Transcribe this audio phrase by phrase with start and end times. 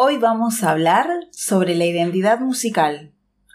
[0.00, 3.10] Hoy vamos a hablar sobre la identidad musical,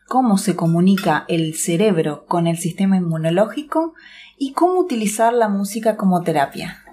[0.10, 3.94] cómo se comunica el cerebro con el sistema inmunológico
[4.38, 6.84] y cómo utilizar la música como terapia.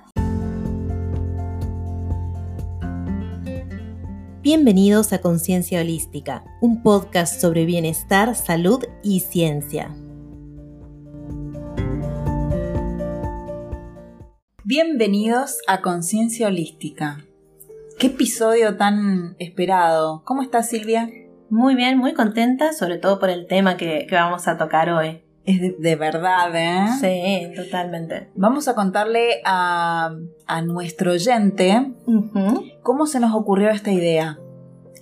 [4.41, 9.93] Bienvenidos a Conciencia Holística, un podcast sobre bienestar, salud y ciencia.
[14.63, 17.25] Bienvenidos a Conciencia Holística.
[18.01, 20.23] Qué episodio tan esperado.
[20.25, 21.11] ¿Cómo estás, Silvia?
[21.51, 25.21] Muy bien, muy contenta, sobre todo por el tema que, vamos a tocar hoy.
[25.45, 26.87] Es de, verdad, ¿eh?
[26.99, 28.31] Sí, totalmente.
[28.35, 30.15] Vamos a contarle a,
[30.65, 31.93] nuestro oyente
[32.83, 34.39] cómo se nos ocurrió esta idea.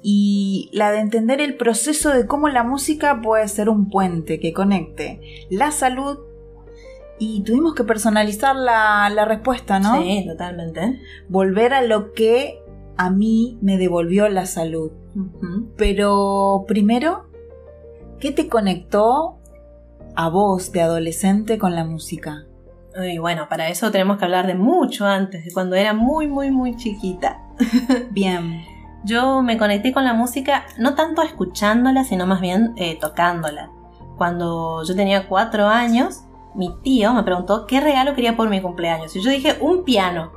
[0.03, 4.53] Y la de entender el proceso de cómo la música puede ser un puente que
[4.53, 6.19] conecte la salud
[7.21, 10.03] y tuvimos que personalizar la, respuesta, ¿no?
[10.03, 11.01] Sí, totalmente.
[11.29, 12.59] Volver a lo que
[12.99, 14.91] a mí me devolvió la salud.
[15.77, 17.31] Pero primero,
[18.21, 19.39] ¿qué te conectó
[20.15, 22.45] a vos de adolescente con la música?
[23.01, 26.51] Y bueno, para eso tenemos que hablar de mucho antes, de cuando era muy, muy,
[26.51, 27.41] muy chiquita.
[28.11, 28.65] Bien.
[29.05, 33.71] Yo me conecté con la música no tanto escuchándola, sino más bien eh, tocándola.
[34.17, 36.25] Cuando yo tenía cuatro años,
[36.57, 39.15] mi tío me preguntó qué regalo quería por mi cumpleaños.
[39.15, 40.33] Y yo dije, un piano.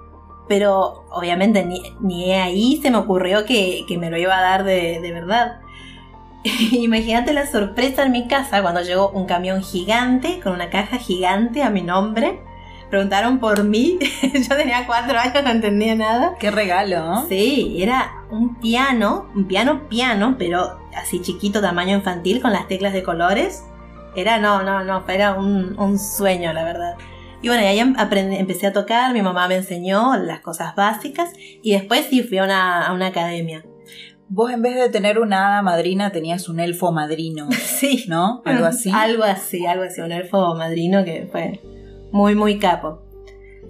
[0.51, 1.65] Pero obviamente
[2.01, 5.61] ni, ahí se me ocurrió que, me lo iba a dar de, verdad.
[6.73, 11.63] Imagínate la sorpresa en mi casa cuando llegó un camión gigante con una caja gigante
[11.63, 12.41] a mi nombre.
[12.89, 13.97] Preguntaron por mí.
[14.21, 16.35] Yo tenía cuatro años, no entendía nada.
[16.37, 17.25] Qué regalo.
[17.29, 22.91] Sí, era un piano, un piano piano, pero así chiquito, tamaño infantil, con las teclas
[22.91, 23.63] de colores
[24.17, 26.97] era, no, no, no, era un, sueño, la verdad.
[27.41, 27.95] Y bueno, ahí em,
[28.33, 31.31] empecé a tocar, mi mamá me enseñó las cosas básicas
[31.63, 33.65] y después sí fui a una, a una academia.
[34.29, 37.49] Vos en vez de tener una hada madrina tenías un elfo madrino.
[37.81, 38.05] Sí.
[38.07, 38.43] ¿No?
[38.45, 38.91] Algo así.
[38.93, 41.59] algo así, algo así, un elfo madrino que fue
[42.11, 43.01] muy, muy capo.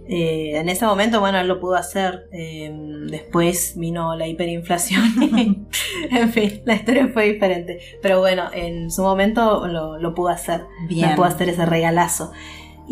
[0.08, 2.28] Eh, en ese momento, bueno, él lo pudo hacer.
[2.34, 5.02] Em, después vino la hiperinflación.
[6.12, 7.80] en fin, la historia fue diferente.
[8.02, 10.66] Pero bueno, en su momento lo, lo pudo hacer.
[10.90, 11.16] Bien.
[11.16, 12.34] pudo hacer ese regalazo.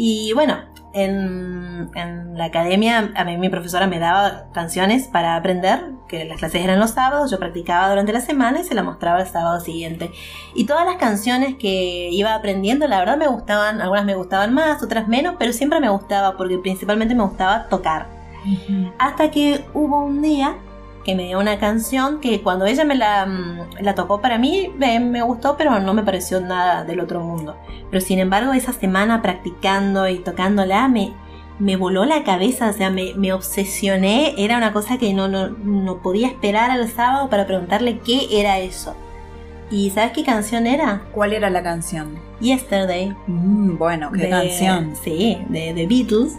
[0.01, 0.55] Y bueno,
[0.93, 1.91] en,
[2.37, 6.79] la academia a mí mi profesora me daba canciones para aprender, que las clases eran
[6.79, 10.09] los sábados, yo practicaba durante la semana y se la mostraba el sábado siguiente.
[10.55, 14.81] Y todas las canciones que iba aprendiendo, la verdad me gustaban, algunas me gustaban más,
[14.81, 18.07] otras menos, pero siempre me gustaba porque principalmente me gustaba tocar.
[18.99, 20.55] Hasta que hubo un día
[21.03, 24.71] que me dio una canción que cuando ella me la, mm, la tocó para mí
[24.77, 27.55] me, gustó, pero no me pareció nada del otro mundo.
[27.89, 31.13] Pero sin embargo, esa semana practicando y tocándola me,
[31.59, 34.35] me voló la cabeza, o sea, me, me obsesioné.
[34.37, 38.59] Era una cosa que no, no, no, podía esperar al sábado para preguntarle qué era
[38.59, 38.95] eso.
[39.71, 41.03] ¿Y sabes qué canción era?
[41.11, 42.17] ¿Cuál era la canción?
[42.39, 43.15] Yesterday.
[43.27, 44.95] Mm, bueno, qué canción.
[45.01, 46.37] Sí, de The Beatles.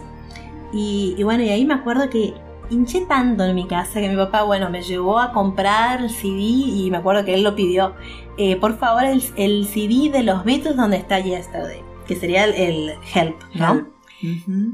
[0.73, 2.33] Y, y bueno, y ahí me acuerdo que
[2.71, 6.39] hinché tanto en mi casa que mi papá, bueno, me llevó a comprar el CD
[6.39, 7.95] y me acuerdo que él lo pidió.
[8.37, 13.35] Eh, por favor, el, CD de los Beatles donde está Yesterday, que sería el, Help,
[13.53, 13.89] ¿no?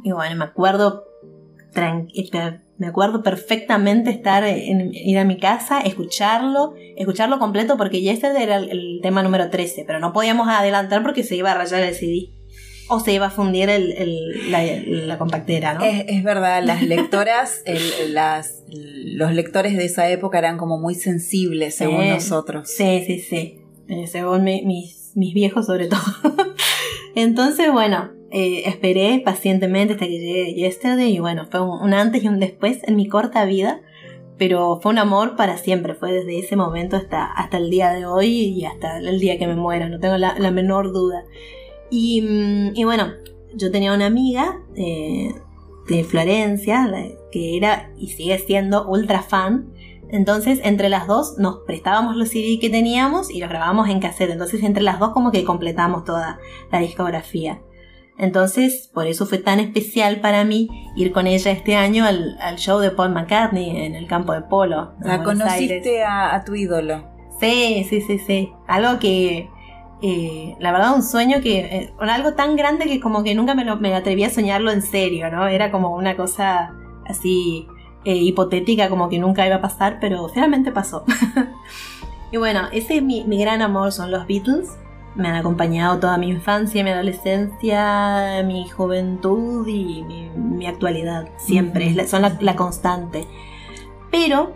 [0.04, 1.06] Y bueno, me acuerdo,
[1.76, 8.44] eh, me acuerdo perfectamente estar en, ir a mi casa, escucharlo, escucharlo completo porque Yesterday
[8.44, 11.82] era el, el tema número 13, pero no podíamos adelantar porque se iba a rayar
[11.82, 12.37] el CD
[12.90, 15.84] o se iba a fundir el, la, compactera, ¿no?
[15.84, 17.64] Es, verdad, las lectoras,
[18.10, 22.70] las, los lectores de esa época eran como muy sensibles, según nosotros.
[22.70, 23.62] Sí, sí, sí.
[23.90, 26.02] Eh, según mis, mis viejos, sobre todo.
[27.16, 32.28] Entonces, bueno, eh, esperé pacientemente hasta que llegué Yesterday y bueno, fue un, antes y
[32.28, 33.82] un después en mi corta vida,
[34.38, 38.06] pero fue un amor para siempre, fue desde ese momento hasta, hasta el día de
[38.06, 41.24] hoy y hasta el día que me muera, no tengo la, la menor duda.
[41.92, 43.14] Mm, y, bueno,
[43.54, 45.34] yo tenía una amiga eh,
[45.88, 46.88] de Florencia
[47.32, 49.74] que era y sigue siendo ultra fan.
[50.10, 54.32] Entonces, entre las dos nos prestábamos los CD que teníamos y los grabábamos en cassette.
[54.32, 56.40] Entonces, entre las dos como que completamos toda
[56.72, 57.62] la discografía.
[58.18, 62.80] Entonces, por eso fue tan especial para mí ir con ella este año al, show
[62.80, 64.94] de Paul McCartney en el campo de polo.
[65.02, 67.06] La conociste a, tu ídolo.
[67.40, 68.52] Sí, sí, sí, sí.
[68.68, 69.50] Algo que
[70.02, 73.66] eh, la verdad un sueño que, eh, algo tan grande que como que nunca me,
[73.66, 75.48] lo, me atreví a soñarlo en serio, ¿no?
[75.48, 76.76] Era como una cosa
[77.08, 77.68] así
[78.06, 81.04] eh, hipotética, como que nunca iba a pasar, pero finalmente pasó.
[82.32, 84.78] y bueno, ese es mi, gran amor, son los Beatles.
[85.16, 91.28] Me han acompañado toda mi infancia, mi adolescencia, mi juventud y mi, actualidad.
[91.38, 93.26] Siempre, son la, la constante.
[94.12, 94.54] Pero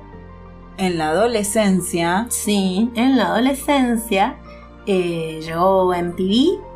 [0.77, 2.27] en la adolescencia.
[2.29, 4.37] Sí, en la adolescencia
[4.85, 6.71] eh, llegó MTV.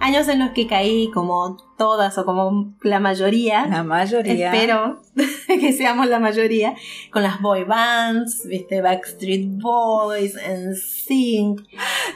[0.00, 3.66] Años en los que caí como todas o como la mayoría.
[3.66, 4.52] La mayoría.
[4.52, 5.02] Espero
[5.46, 6.74] que seamos la mayoría.
[7.10, 11.62] Con las boy bands, viste, Backstreet Boys, NSYNC.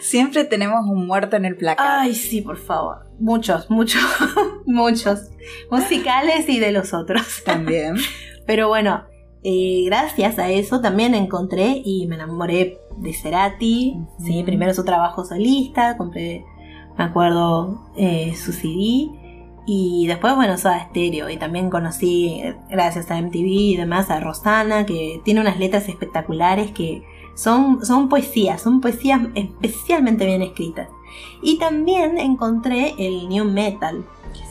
[0.01, 1.87] Siempre tenemos un muerto en el placar.
[1.89, 3.07] Ay, sí, por favor.
[3.19, 4.03] Muchos, muchos,
[4.67, 5.31] muchos.
[5.71, 7.43] Musicales y de los otros.
[7.45, 7.97] También.
[8.47, 9.05] Pero bueno,
[9.45, 13.97] eh, gracias a eso también encontré y me enamoré de Cerati.
[14.25, 16.45] Sí, primero su trabajo solista, compré,
[16.97, 19.11] me acuerdo, eh, su CD.
[19.65, 21.29] Y después, bueno, Soda Stereo.
[21.29, 26.73] Y también conocí, gracias a MTV y demás, a Rosana, que tiene unas letras espectaculares
[26.73, 27.03] que
[27.35, 30.89] son, son poesías, son poesías especialmente bien escritas.
[31.43, 34.05] Y también encontré el New Metal.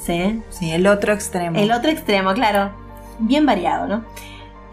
[0.03, 0.41] ¿sí?
[0.49, 1.57] Sí, el otro extremo.
[1.57, 2.71] El otro extremo, claro.
[3.19, 4.03] Bien variado, ¿no?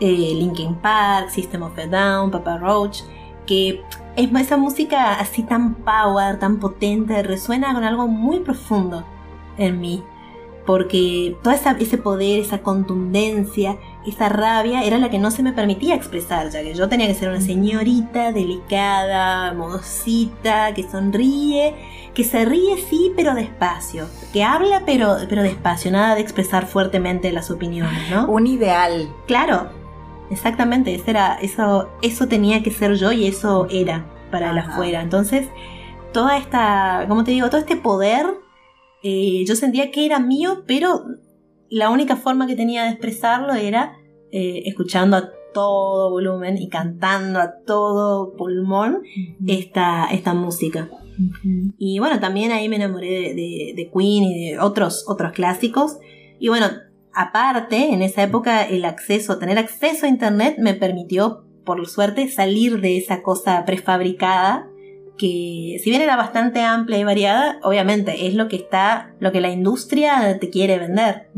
[0.00, 3.00] Eh, Linkin Park, System of a Down, Papa Roach,
[3.46, 3.82] que
[4.14, 9.04] es esa música así tan power, tan potente, resuena con algo muy profundo
[9.56, 10.02] en mí.
[10.66, 15.94] Porque todo ese poder, esa contundencia, esa rabia era la que no se me permitía
[15.94, 21.74] expresar, ya que yo tenía que ser una señorita delicada, modosita, que sonríe,
[22.12, 27.32] que se ríe sí, pero despacio, que habla pero, pero despacio, nada de expresar fuertemente
[27.32, 28.26] las opiniones, ¿no?
[28.26, 29.08] Un ideal.
[29.26, 29.70] Claro,
[30.30, 35.02] exactamente, eso, era, eso, eso tenía que ser yo y eso era para el afuera.
[35.02, 35.48] Entonces,
[36.12, 38.26] toda esta, como te digo, todo este poder,
[39.02, 41.04] eh, yo sentía que era mío, pero
[41.70, 43.96] la única forma que tenía de expresarlo era
[44.32, 49.02] eh, escuchando a todo volumen y cantando a todo pulmón
[49.46, 50.88] esta, esta música.
[51.78, 55.98] Y bueno, también ahí me enamoré de, de, Queen y de otros, otros clásicos.
[56.38, 56.68] Y bueno,
[57.18, 62.80] aparte, en esa época el acceso, tener acceso a internet me permitió, por suerte, salir
[62.80, 64.68] de esa cosa prefabricada
[65.18, 69.40] que si bien era bastante amplia y variada, obviamente es lo que está, lo que
[69.40, 71.28] la industria te quiere vender.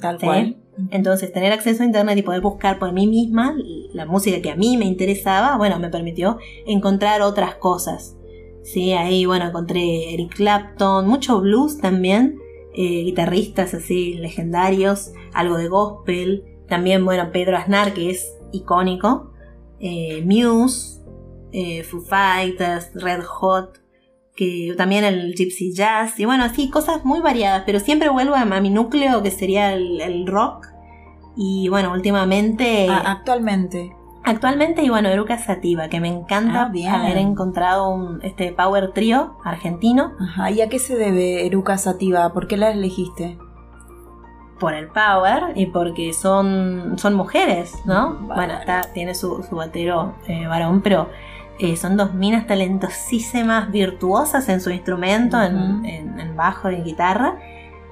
[0.00, 0.56] tal cual.
[0.90, 3.56] Entonces, tener acceso a internet y poder buscar por mí misma
[3.92, 8.16] la música que a mí me interesaba, bueno, me permitió encontrar otras cosas.
[8.62, 12.38] Sí, ahí, bueno, encontré Eric Clapton, mucho blues también,
[12.74, 19.32] eh, guitarristas así legendarios, algo de gospel, también, bueno, Pedro Aznar, que es icónico,
[19.78, 21.00] eh, Muse,
[21.52, 23.80] eh, Foo Fighters, Red Hot,
[24.34, 28.44] que también el Gypsy Jazz, y bueno, así, cosas muy variadas, pero siempre vuelvo a,
[28.44, 30.66] mi núcleo, que sería el, rock,
[31.36, 32.88] y bueno, últimamente...
[32.90, 33.94] Actualmente.
[34.26, 39.36] Actualmente, y bueno, Eruca Sativa, que me encanta ah, haber encontrado un, este power trio
[39.44, 40.12] argentino.
[40.18, 42.32] Ajá, ¿y a qué se debe Eruca Sativa?
[42.32, 43.36] ¿Por qué la elegiste?
[44.58, 48.14] Por el power y porque son, son mujeres, ¿no?
[48.14, 51.10] Bueno, está, tiene su, su batero eh, varón, pero
[51.58, 57.36] eh, son dos minas talentosísimas, virtuosas en su instrumento, en, bajo y en guitarra.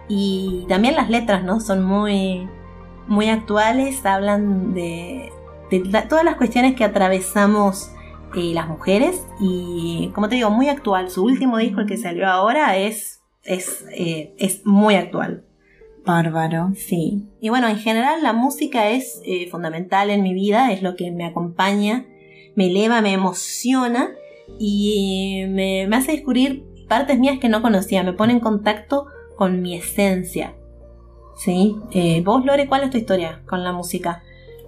[0.09, 1.61] Y también las letras, ¿no?
[1.61, 2.49] Son muy,
[3.07, 5.31] muy actuales, hablan de
[5.81, 7.93] todas las cuestiones que atravesamos
[8.35, 11.11] eh, las mujeres y como te digo, muy actual.
[11.11, 15.45] Su último disco, el que salió ahora, es, es, eh, es muy actual.
[16.07, 16.73] Bárbaro.
[16.75, 17.29] Sí.
[17.41, 21.11] Y bueno, en general la música es eh, fundamental en mi vida, es lo que
[21.11, 22.07] me acompaña,
[22.57, 24.09] me eleva, me emociona
[24.59, 29.61] y me, me hace descubrir partes mías que no conocía, me pone en contacto con
[29.61, 30.55] mi esencia.
[31.37, 31.77] ¿Sí?
[32.25, 34.23] vos, Lore, ¿cuál es tu historia con la música?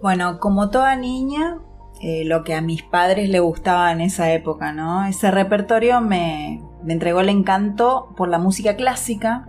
[0.04, 1.60] Bueno, como toda niña,
[2.02, 5.06] eh, lo que a mis padres le gustaba en esa época, ¿no?
[5.06, 9.48] Ese repertorio me, entregó el encanto por la música clásica,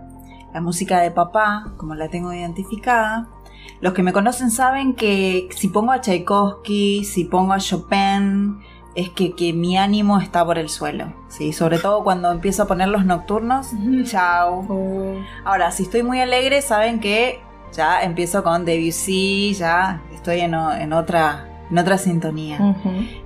[0.54, 3.28] la música de papá, como la tengo identificada.
[3.82, 8.58] Los que me conocen saben que si pongo a Tchaikovsky, si pongo a Chopin,
[8.94, 11.12] es que, mi ánimo está por el suelo.
[11.28, 11.52] ¿sí?
[11.52, 13.72] Sobre todo cuando empiezo a poner los nocturnos.
[14.04, 14.64] Chao.
[14.70, 15.16] Oh.
[15.44, 17.42] Ahora, si estoy muy alegre, saben que
[17.76, 22.76] ya empiezo con Debussy, ya estoy en, otra en otra sintonía.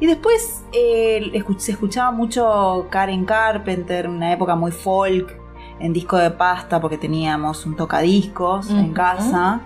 [0.01, 5.39] Y después eh, se escuchaba mucho Karen Carpenter, una época muy folk,
[5.79, 9.61] en disco de pasta, porque teníamos un tocadiscos en casa.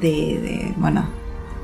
[0.00, 1.06] De, bueno,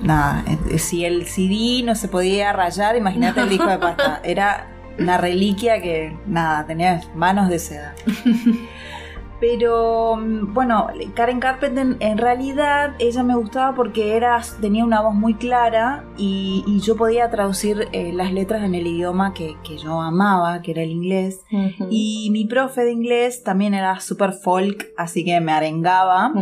[0.02, 4.20] nada, eh, si el CD no se podía rayar, imagínate el disco de pasta.
[4.24, 7.94] Era una reliquia que, nada, tenía manos de seda.
[9.40, 15.14] Pero mm, bueno, Karen Carpenter en realidad ella me gustaba porque era, tenía una voz
[15.14, 20.62] muy clara y, yo podía traducir eh, las letras en el idioma que, yo amaba,
[20.62, 21.44] que era el inglés.
[21.90, 26.32] Y mi profe de inglés también era super folk, así que me arengaba.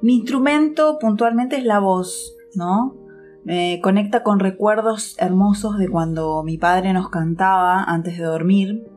[0.00, 2.96] Mi instrumento puntualmente es la voz, ¿no?
[3.44, 8.93] Me conecta con recuerdos hermosos de cuando mi padre nos cantaba antes de dormir.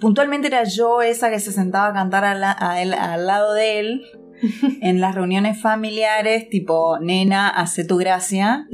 [0.00, 4.02] Puntualmente era yo esa que se sentaba a cantar al, al lado de él
[4.80, 8.66] en las reuniones familiares, tipo, nena, hace tu gracia.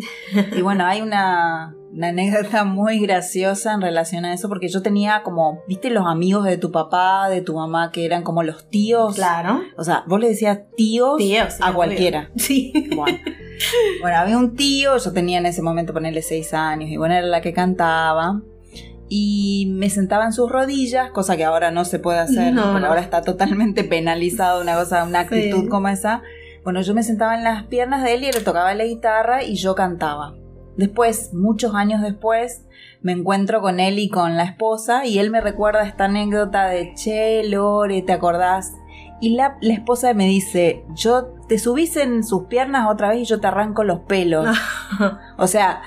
[0.57, 5.62] Y bueno, hay una, anécdota muy graciosa en relación a eso, porque yo tenía como,
[5.69, 9.14] viste, los amigos de tu papá, de tu mamá, que eran como los tíos.
[9.14, 9.62] Claro.
[9.76, 11.21] O sea, vos le decías tíos,
[11.61, 12.31] a cualquiera.
[12.37, 12.73] Sí.
[12.95, 13.19] Bueno.
[14.00, 17.26] bueno, había un tío, yo tenía en ese momento ponerle seis años, y bueno, era
[17.26, 18.43] la que cantaba
[19.16, 23.00] y me sentaba en sus rodillas, cosa que ahora no se puede hacer, porque ahora
[23.00, 26.23] está totalmente penalizado una cosa, una actitud como esa.
[26.64, 29.54] Bueno, yo me sentaba en las piernas de él y le tocaba la guitarra y
[29.54, 30.35] yo cantaba.
[30.76, 32.66] Después, muchos años después,
[33.02, 36.92] me encuentro con él y con la esposa y él me recuerda esta anécdota de,
[36.97, 38.73] che, Lore, ¿te acordás?
[39.21, 43.25] Y la, la esposa me dice, yo te subís en sus piernas otra vez y
[43.26, 44.49] yo te arranco los pelos.
[45.38, 45.83] o sea,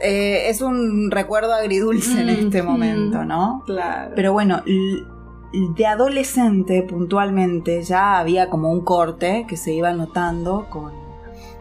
[0.00, 3.62] eh, es un recuerdo agridulce en este momento, ¿no?
[3.66, 4.12] Claro.
[4.14, 10.92] Pero bueno, de adolescente puntualmente ya había como un corte que se iba notando con,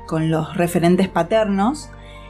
[0.05, 1.89] con los referentes paternos.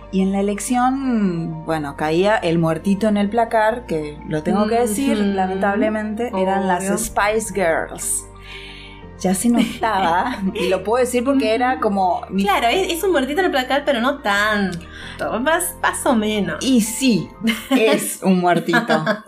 [0.10, 4.80] Y en la elección, bueno, caía el muertito en el placar, que lo tengo que
[4.80, 8.26] decir, lamentablemente, eran las Spice Girls
[9.20, 12.22] ya se notaba, y lo puedo decir porque era como...
[12.38, 14.72] Claro, es, un muertito en el placar, pero no tan...
[15.42, 16.64] Más, más o menos.
[16.64, 17.28] Y sí,
[17.72, 19.04] es un muertito.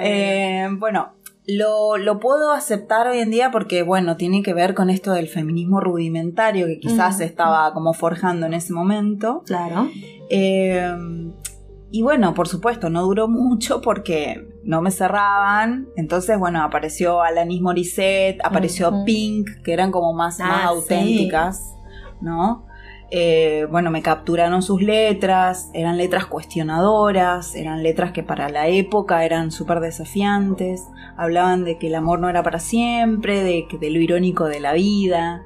[0.00, 1.14] Eh, bueno,
[1.48, 5.26] lo, lo, puedo aceptar hoy en día porque, bueno, tiene que ver con esto del
[5.26, 9.42] feminismo rudimentario que quizás se estaba como forjando en ese momento.
[9.44, 9.90] Claro.
[10.30, 10.94] Eh,
[11.90, 15.88] y bueno, por supuesto, no duró mucho porque no me cerraban.
[15.96, 21.76] Entonces, bueno, apareció Alanis Morissette, apareció Pink, que eran como más, más ah, auténticas,
[22.20, 22.66] ¿no?
[23.10, 29.24] Eh, bueno, me capturaron sus letras, eran letras cuestionadoras, eran letras que para la época
[29.24, 34.00] eran súper desafiantes, hablaban de que el amor no era para siempre, de, de lo
[34.00, 35.44] irónico de la vida,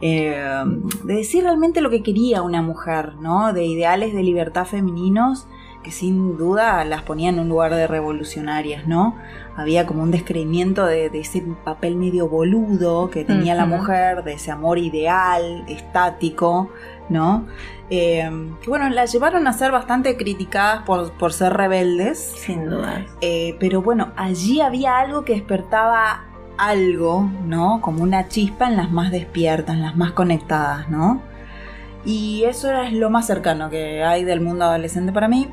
[0.00, 0.64] eh,
[1.04, 3.52] de decir realmente lo que quería una mujer, ¿no?
[3.52, 5.46] De ideales de libertad femeninos
[5.82, 9.16] que sin duda las ponía en un lugar de revolucionarias, ¿no?
[9.56, 14.50] Había como un descreimiento de, ese papel medio boludo que tenía la mujer, de ese
[14.50, 16.70] amor ideal, estático,
[17.08, 17.46] ¿no?
[17.90, 18.30] Eh,
[18.62, 22.32] que bueno, las llevaron a ser bastante criticadas por, ser rebeldes.
[22.36, 23.04] Sin duda.
[23.20, 26.24] Eh, pero bueno, allí había algo que despertaba
[26.56, 27.80] algo, ¿no?
[27.80, 31.22] Como una chispa en las más despiertas, en las más conectadas, ¿no?
[32.04, 35.48] Y eso era lo más cercano que hay del mundo adolescente para mí.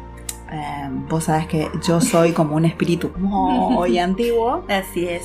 [0.52, 4.66] Em, vos sabés que yo soy como un espíritu muy antiguo.
[4.68, 5.24] Así es.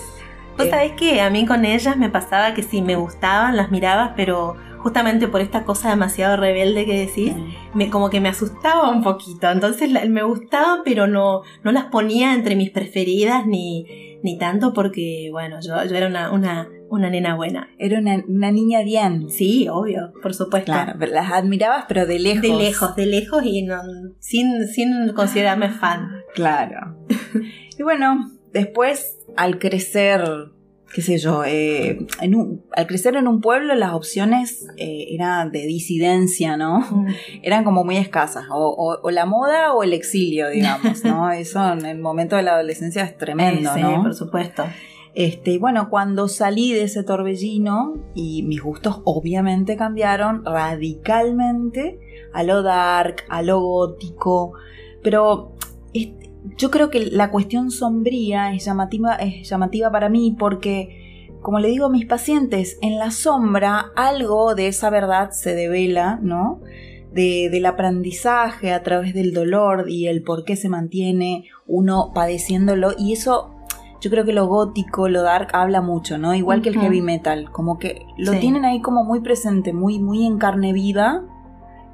[0.56, 3.70] Vos eh, sabés que a mí con ellas me pasaba que sí, me gustaban, las
[3.70, 7.32] mirabas, pero justamente por esta cosa demasiado rebelde que decís,
[7.72, 9.50] me, como que me asustaba un poquito.
[9.50, 15.28] Entonces me gustaba, pero no, no las ponía entre mis preferidas ni, ni tanto porque,
[15.30, 17.68] bueno, yo, yo era una, una una nena buena.
[17.78, 19.28] Era una, niña bien.
[19.28, 20.72] Sí, obvio, por supuesto.
[20.72, 22.42] Claro, las admirabas, pero de lejos.
[22.42, 23.66] De lejos, de lejos y
[24.20, 26.08] sin, sin considerarme fan.
[26.34, 26.96] Claro.
[27.78, 30.22] y bueno, después, al crecer,
[30.94, 35.50] qué sé yo, eh, en un, al crecer en un pueblo las opciones eh, eran
[35.50, 36.80] de disidencia, ¿no?
[36.88, 37.06] Mm.
[37.42, 41.30] Eran como muy escasas, o, o, la moda o el exilio, digamos, ¿no?
[41.32, 44.04] Eso en el momento de la adolescencia es tremendo, sí, ¿no?
[44.04, 44.64] por supuesto.
[45.14, 51.98] Este, y bueno, cuando salí de ese torbellino y mis gustos obviamente cambiaron radicalmente
[52.32, 54.52] a lo dark, a lo gótico,
[55.02, 55.56] pero
[56.56, 61.68] yo creo que la cuestión sombría es llamativa, es llamativa para mí porque, como le
[61.68, 66.60] digo a mis pacientes, en la sombra algo de esa verdad se devela, ¿no?
[67.12, 72.92] De, del aprendizaje a través del dolor y el por qué se mantiene uno padeciéndolo
[72.98, 73.50] y eso
[74.00, 76.34] yo creo que lo gótico, lo dark habla mucho, ¿no?
[76.34, 80.26] Igual que el heavy metal, como que lo tienen ahí como muy presente, muy, muy
[80.26, 81.22] en carne viva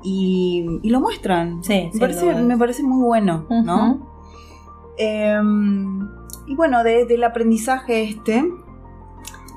[0.03, 1.63] y, lo muestran.
[1.63, 4.10] Sí, me, parece, me parece muy bueno, ¿no?
[5.03, 6.11] Em,
[6.47, 8.45] y bueno, desde el aprendizaje este,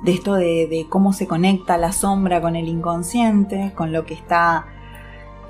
[0.03, 4.67] de esto de, cómo se conecta la sombra con el inconsciente, con lo que está,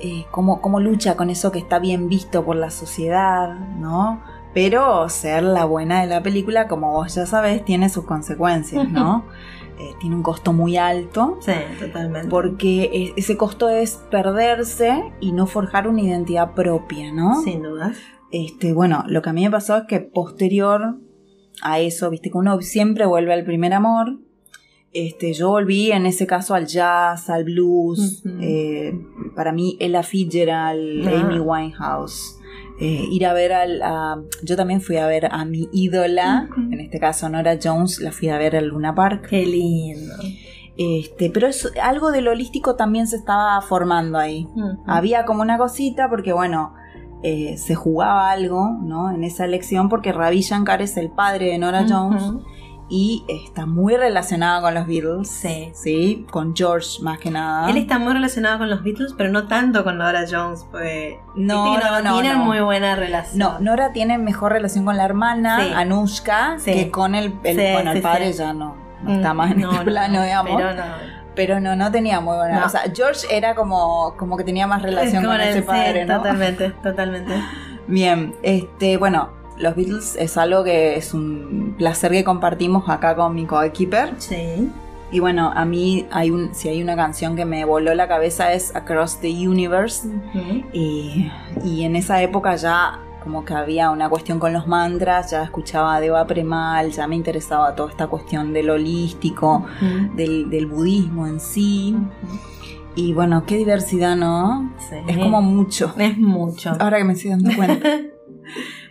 [0.00, 4.20] eh, cómo, cómo lucha con eso que está bien visto por la sociedad, ¿no?
[4.52, 9.24] Pero ser la buena de la película, como vos ya sabés, tiene sus consecuencias, ¿no?
[9.76, 11.38] Eh, tiene un costo muy alto.
[11.40, 12.28] Sí, totalmente.
[12.28, 17.42] Porque e, ese costo es perderse y no forjar una identidad propia, ¿no?
[17.42, 17.92] Sin duda.
[18.34, 20.96] Este, bueno, lo que a mí me pasó es que posterior
[21.62, 24.18] a eso, viste que uno siempre vuelve al primer amor.
[24.92, 28.24] este, yo volví en ese caso al jazz, al blues.
[28.40, 28.92] Eh,
[29.36, 31.20] para mí, Ella Fitzgerald, ah.
[31.20, 32.40] Amy Winehouse.
[32.80, 33.80] Eh, ir a ver al.
[34.42, 38.30] yo también fui a ver a mi ídola, en este caso Nora Jones, la fui
[38.30, 39.28] a ver al Luna Park.
[39.28, 40.12] Qué lindo.
[40.76, 44.48] Este, pero es, algo del holístico también se estaba formando ahí.
[44.86, 46.74] Había como una cosita, porque bueno,
[47.26, 49.10] eh, se jugaba algo, ¿no?
[49.10, 52.22] En esa elección, porque Ravi Shankar es el padre de Nora Jones
[52.90, 55.30] y está muy relacionado con los Beatles.
[55.30, 55.70] Sí.
[55.72, 57.70] Sí, con George más que nada.
[57.70, 60.66] Él está muy relacionado con los Beatles, pero no tanto con Nora Jones.
[60.70, 63.38] Pues, no, no, no, tienen muy buena relación.
[63.38, 68.34] No, Nora tiene mejor relación con la hermana, Anushka, que con el, bueno, el padre
[68.34, 68.76] ya no,
[69.08, 70.56] está más en el plano, digamos.
[70.56, 71.23] Pero no.
[71.34, 72.64] Pero no, no tenía muy buena.
[72.64, 76.18] O sea, George era como, como que tenía más relación con, ese padre, ¿no?
[76.18, 77.32] Totalmente, totalmente.
[77.86, 83.34] Bien, este, bueno, los Beatles es algo que es un placer que compartimos acá con
[83.34, 84.14] mi coequiper.
[84.18, 84.70] Sí.
[85.10, 88.52] Y bueno, a mí hay un, si hay una canción que me voló la cabeza
[88.52, 90.08] es Across the Universe.
[90.72, 91.30] y,
[91.62, 96.00] en esa época ya como que había una cuestión con los mantras, ya escuchaba a
[96.00, 99.64] Deva Premal, ya me interesaba toda esta cuestión del holístico,
[100.14, 101.96] del, budismo en sí.
[102.94, 104.72] Y bueno, qué diversidad, ¿no?
[104.78, 104.96] Sí.
[105.08, 105.92] Es como mucho.
[105.98, 106.72] Es mucho.
[106.78, 107.88] Ahora que me estoy dando cuenta.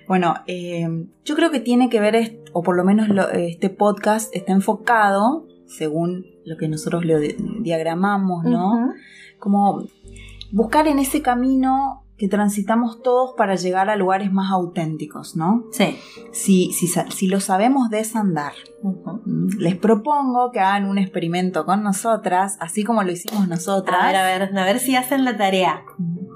[0.05, 4.51] Bueno, eh, yo creo que tiene que ver, o por lo menos este podcast está
[4.51, 8.93] enfocado, según lo que nosotros lo diagramamos, ¿no?
[9.39, 9.85] Como
[10.51, 15.65] buscar en ese camino que transitamos todos para llegar a lugares más auténticos, ¿no?
[15.72, 15.98] Sí.
[16.32, 18.53] Si, si, si lo sabemos desandar,
[19.58, 23.98] les propongo que hagan un experimento con nosotras, así como lo hicimos nosotras.
[24.00, 25.84] A ver, a ver, a ver si hacen la tarea.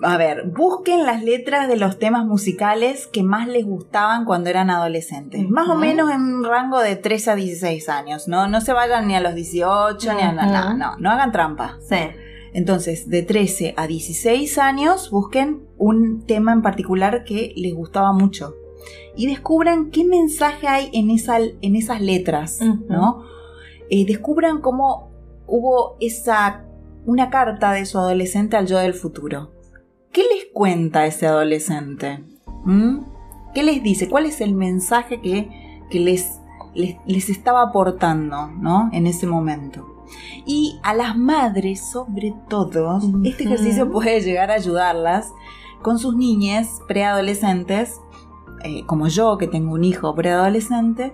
[0.04, 4.70] A ver, busquen las letras de los temas musicales que más les gustaban cuando eran
[4.70, 5.48] adolescentes.
[5.50, 8.48] Más o menos en un rango de 13 a 16 años, ¿no?
[8.48, 10.74] No se vayan ni a los 18 ni a nada.
[10.74, 11.78] No, no, no hagan trampa.
[11.88, 11.96] Sí.
[12.58, 18.56] Entonces, de 13 a 16 años, busquen un tema en particular que les gustaba mucho
[19.16, 23.22] y descubran qué mensaje hay en, esa, en esas letras, ¿no?
[23.92, 25.12] Eh, descubran cómo
[25.46, 26.66] hubo esa
[27.06, 29.52] una carta de su adolescente al yo del futuro.
[30.12, 32.24] ¿Qué les cuenta ese adolescente?
[32.66, 33.02] ¿Mm?
[33.54, 34.10] ¿Qué les dice?
[34.10, 35.48] ¿Cuál es el mensaje que,
[35.92, 36.40] les,
[36.74, 38.90] les, les, estaba aportando ¿no?
[38.94, 39.87] en ese momento?
[40.46, 45.34] Y a las madres, sobre todo, este ejercicio puede llegar a ayudarlas
[45.82, 48.02] con sus niñas preadolescentes,
[48.64, 51.14] eh, como yo que tengo un hijo preadolescente,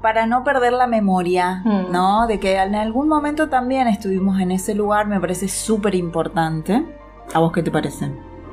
[0.00, 1.90] para no perder la memoria, mm.
[1.90, 2.26] ¿no?
[2.26, 6.84] De que en algún momento también estuvimos en ese lugar, me parece súper importante.
[7.32, 8.12] ¿A vos qué te parece?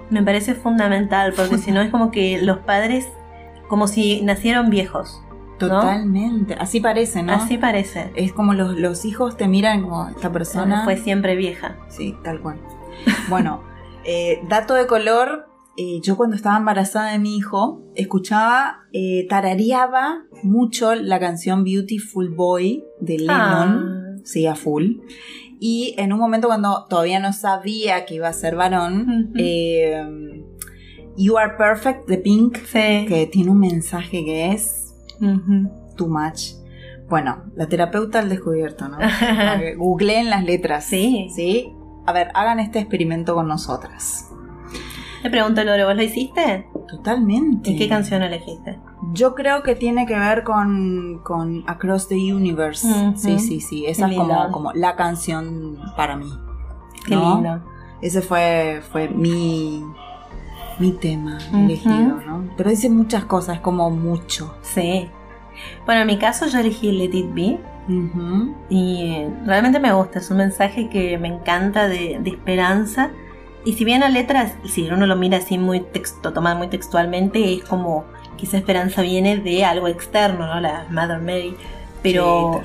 [0.10, 3.08] Me parece fundamental, porque si no es como que los padres,
[3.68, 5.22] como si nacieron viejos.
[5.68, 7.34] Totalmente, así parece, ¿no?
[7.34, 8.12] Así parece.
[8.16, 10.84] Es como los, los hijos te miran como esta persona.
[10.84, 11.78] Fue siempre vieja.
[11.90, 12.60] Sí, tal cual.
[13.30, 13.64] Bueno,
[14.06, 15.48] eh, dato de color,
[15.78, 22.30] eh, yo cuando estaba embarazada de mi hijo, escuchaba, eh, tarareaba mucho la canción Beautiful
[22.30, 24.22] Boy de Lennon, ah.
[24.24, 24.98] sí, a full.
[25.60, 29.32] Y en un momento cuando todavía no sabía que iba a ser varón,
[31.18, 34.91] You Are Perfect de Pink, que tiene un mensaje que es
[35.96, 36.54] Too much.
[37.10, 38.98] Bueno, la terapeuta al descubierto, ¿no?
[39.78, 40.86] Googleen las letras.
[40.86, 41.30] Sí.
[41.36, 41.74] Sí.
[42.06, 44.32] A ver, hagan este experimento con nosotras.
[45.24, 46.68] Le pregunto, Lore, ¿vos lo hiciste?
[46.88, 47.72] Totalmente.
[47.72, 48.80] ¿Y qué canción elegiste?
[49.14, 52.88] Yo creo que tiene que ver con, con Across the Universe.
[53.16, 53.86] Sí, sí, sí.
[53.86, 56.32] Esa es como, como, la canción para mí.
[57.06, 57.62] Qué lindo.
[58.02, 59.84] Ese fue, fue mi,
[60.80, 62.50] mi tema elegido, ¿no?
[62.58, 64.56] Pero dice muchas cosas, como mucho.
[64.62, 65.10] Sí.
[65.86, 67.60] Bueno, en mi caso yo elegí Let It Be.
[68.70, 73.12] Y realmente me gusta, es un mensaje que me encanta de, esperanza.
[73.66, 77.54] Y si bien la letra, si uno lo mira así muy texto, tomado muy textualmente,
[77.54, 78.06] es como
[78.38, 80.60] que esa esperanza viene de algo externo, ¿no?
[80.60, 81.56] La Mother Mary.
[82.02, 82.64] Pero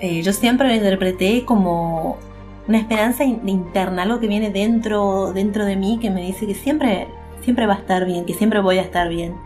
[0.00, 2.18] eh, yo siempre lo interpreté como
[2.66, 7.08] una esperanza interna, algo que viene dentro, dentro de mí, que me dice que siempre
[7.42, 9.36] siempre va a estar bien, que siempre voy a estar bien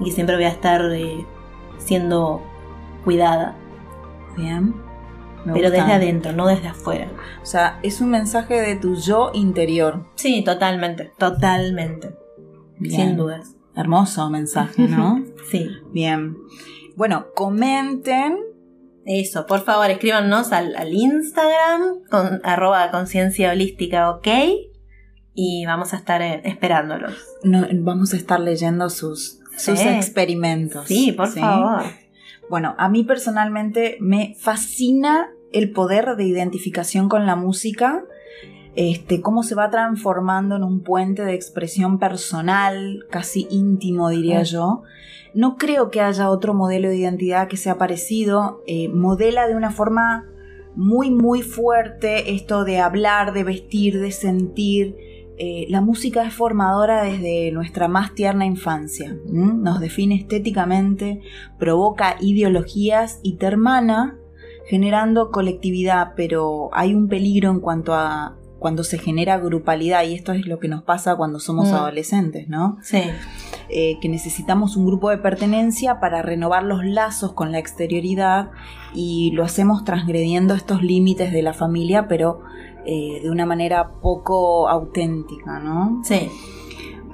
[0.00, 1.24] y que siempre voy a estar eh,
[1.78, 2.42] siendo
[3.04, 3.56] cuidada.
[4.36, 4.74] Bien.
[5.52, 7.08] Pero desde adentro, no desde afuera.
[7.42, 10.06] O sea, es un mensaje de tu yo interior.
[10.14, 12.16] Sí, totalmente, totalmente.
[12.80, 13.54] Sin dudas.
[13.76, 15.22] Hermoso mensaje, ¿no?
[15.50, 15.68] sí.
[15.92, 16.36] Bien.
[16.96, 18.38] Bueno, comenten.
[19.04, 24.28] Eso, por favor, escríbanos al, al Instagram con arroba conciencia holística, ok
[25.34, 27.14] y vamos a estar eh, esperándolos.
[27.42, 30.86] No, vamos a estar leyendo sus, sus experimentos.
[30.86, 31.82] Sí, por favor.
[32.48, 38.04] Bueno, a mí personalmente me fascina el poder de identificación con la música,
[38.76, 44.82] este, cómo se va transformando en un puente de expresión personal, casi íntimo diría yo.
[45.32, 49.70] No creo que haya otro modelo de identidad que sea parecido, eh, modela de una
[49.70, 50.26] forma
[50.76, 54.96] muy muy fuerte esto de hablar, de vestir, de sentir,
[55.36, 59.16] eh, la música es formadora desde nuestra más tierna infancia.
[59.26, 61.20] Nos define estéticamente,
[61.58, 64.16] provoca ideologías y te hermana
[64.66, 70.32] generando colectividad, pero hay un peligro en cuanto a cuando se genera grupalidad y esto
[70.32, 71.74] es lo que nos pasa cuando somos mm.
[71.74, 72.78] adolescentes, ¿no?
[72.80, 73.02] Sí.
[73.68, 78.52] Eh, que necesitamos un grupo de pertenencia para renovar los lazos con la exterioridad
[78.94, 82.40] y lo hacemos transgrediendo estos límites de la familia, pero
[82.86, 86.00] eh, de una manera poco auténtica, ¿no?
[86.04, 86.30] Sí.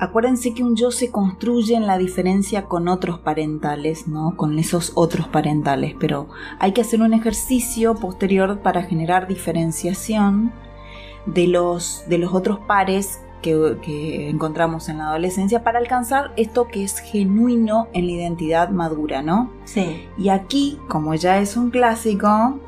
[0.00, 4.34] Acuérdense que un yo se construye en la diferencia con otros parentales, ¿no?
[4.34, 6.28] Con esos otros parentales, pero
[6.58, 10.52] hay que hacer un ejercicio posterior para generar diferenciación
[11.26, 16.68] de los, de los otros pares que, que, encontramos en la adolescencia para alcanzar esto
[16.68, 19.50] que es genuino en la identidad madura, ¿no?
[19.64, 20.08] Sí.
[20.16, 22.58] Y aquí, como ya es un clásico,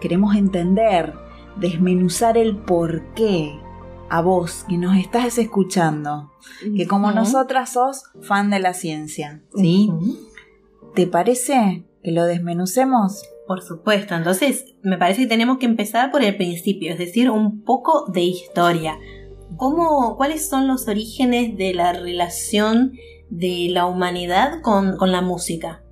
[0.00, 1.25] queremos entender
[1.58, 3.58] desmenuzar el por qué
[4.08, 6.30] a vos que nos estás escuchando,
[6.76, 9.90] que como nosotras sos fan de la ciencia, ¿sí?
[10.94, 13.22] ¿Te parece que lo desmenucemos?
[13.46, 17.62] Por supuesto, entonces me parece que tenemos que empezar por el principio, es decir, un
[17.62, 18.98] poco de historia.
[19.56, 22.92] ¿Cómo, ¿Cuáles son los orígenes de la relación
[23.30, 25.82] de la humanidad con, con la música?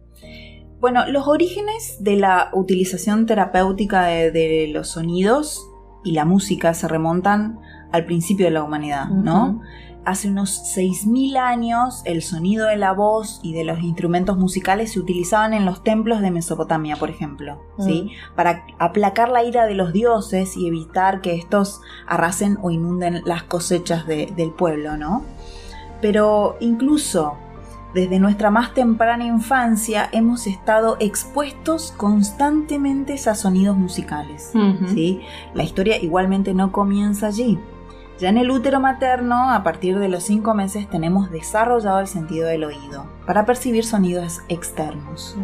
[0.84, 5.66] Bueno, los orígenes de la utilización terapéutica de, los sonidos
[6.04, 7.58] y la música se remontan
[7.90, 9.62] al principio de la humanidad, ¿no?
[10.04, 15.00] Hace unos 6.000 años el sonido de la voz y de los instrumentos musicales se
[15.00, 18.10] utilizaban en los templos de Mesopotamia, por ejemplo, ¿sí?
[18.36, 23.44] Para aplacar la ira de los dioses y evitar que estos arrasen o inunden las
[23.44, 25.22] cosechas del pueblo, ¿no?
[26.02, 27.38] Pero incluso
[27.94, 34.52] desde nuestra más temprana infancia hemos estado expuestos constantemente a sonidos musicales.
[34.92, 35.20] ¿sí?
[35.54, 37.58] La historia igualmente no comienza allí.
[38.18, 42.46] Ya en el útero materno, a partir de los cinco meses, tenemos desarrollado el sentido
[42.46, 45.36] del oído para percibir sonidos externos.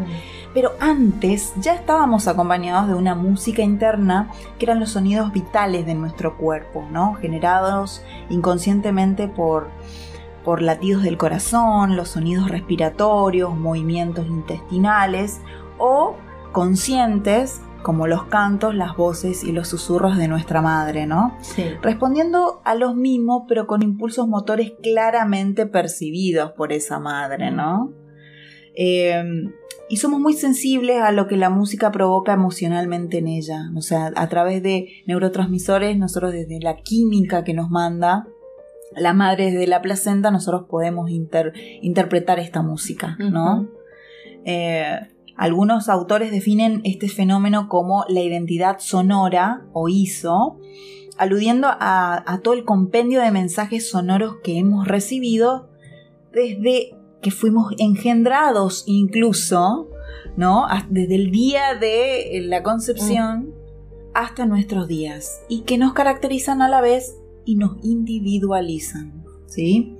[0.54, 5.94] Pero antes ya estábamos acompañados de una música interna que eran los sonidos vitales de
[5.94, 7.14] nuestro cuerpo, ¿no?
[7.14, 9.68] generados inconscientemente por
[10.50, 15.40] por latidos del corazón, los sonidos respiratorios, movimientos intestinales
[15.78, 16.16] o
[16.50, 21.36] conscientes como los cantos, las voces y los susurros de nuestra madre, ¿no?
[21.40, 21.66] Sí.
[21.80, 27.92] Respondiendo a los mismos, pero con impulsos motores claramente percibidos por esa madre, ¿no?
[28.74, 29.52] Em,
[29.88, 33.70] y somos muy sensibles a lo que la música provoca emocionalmente en ella.
[33.76, 38.26] O sea, a través de neurotransmisores, nosotros desde la química que nos manda,
[38.96, 43.68] la madre de la placenta, nosotros podemos interpretar esta música, ¿no?
[44.44, 44.98] Eh,
[45.36, 50.58] algunos autores definen este fenómeno como la identidad sonora o ISO,
[51.16, 55.70] aludiendo a, todo el compendio de mensajes sonoros que hemos recibido
[56.32, 59.88] desde que fuimos engendrados incluso,
[60.36, 60.66] ¿no?
[60.88, 63.54] Desde el día de la concepción
[64.14, 69.20] hasta nuestros días y que nos caracterizan a la vez y nos individualizan.
[69.50, 69.96] ¿sí?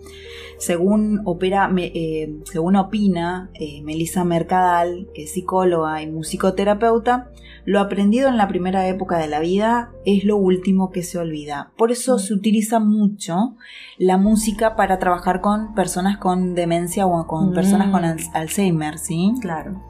[0.59, 7.31] Según, opera, eh, según opina eh, Melissa Mercadal, que es psicóloga y musicoterapeuta,
[7.65, 11.73] lo aprendido en la primera época de la vida es lo último que se olvida.
[11.77, 13.57] Por eso se utiliza mucho
[13.99, 18.35] la música para trabajar con personas con demencia o con personas con mm.
[18.35, 19.35] Alzheimer, ¿sí?
[19.41, 19.83] Claro.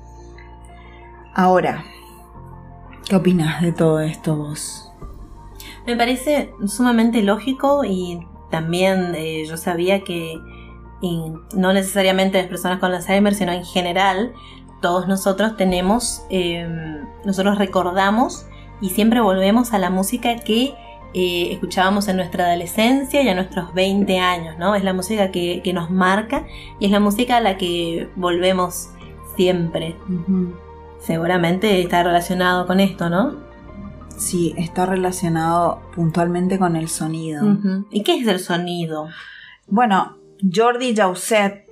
[1.33, 1.85] Ahora,
[3.09, 4.89] ¿qué opinas de todo esto vos?
[5.90, 10.40] Me parece sumamente lógico y también eh, yo sabía que
[11.03, 14.33] no necesariamente las personas con Alzheimer, sino en general,
[14.81, 18.46] todos nosotros tenemos, em, nosotros recordamos
[18.81, 20.74] y siempre volvemos a la música que
[21.12, 24.76] eh, escuchábamos en nuestra adolescencia y a nuestros 20 años, ¿no?
[24.76, 26.46] Es la música que, nos marca
[26.79, 28.90] y es la música a la que volvemos
[29.35, 29.96] siempre.
[31.00, 33.50] Seguramente está relacionado con esto, ¿no?
[34.20, 37.59] Sí, está relacionado puntualmente con el sonido.
[37.90, 39.09] ¿Y qué es el sonido?
[39.66, 40.18] Bueno,
[40.54, 41.66] Jordi Jausset,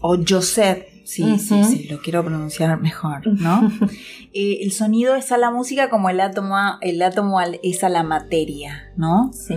[0.00, 3.70] o Josset, sí, sí, sí, lo quiero pronunciar mejor, ¿no?
[4.32, 8.04] Eh, el sonido es a la música como el átomo, el átomo es a la
[8.04, 9.32] materia, ¿no?
[9.32, 9.54] Sí.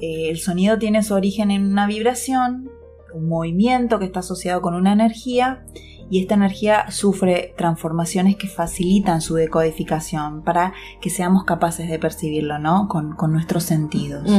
[0.00, 2.70] Eh, el sonido tiene su origen en una vibración,
[3.12, 5.62] un movimiento que está asociado con una energía
[6.10, 12.58] y esta energía sufre transformaciones que facilitan su decodificación para que seamos capaces de percibirlo,
[12.58, 12.88] ¿no?
[12.88, 14.30] Con, nuestros sentidos.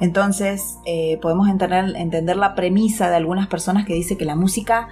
[0.00, 4.88] Entonces, eh, podemos entender, entender la premisa de algunas personas que dice que la música